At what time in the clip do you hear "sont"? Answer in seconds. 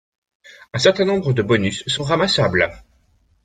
1.85-2.01